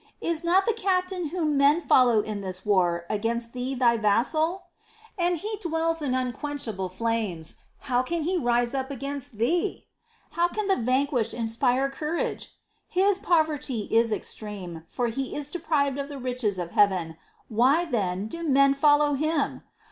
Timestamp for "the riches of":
16.09-16.71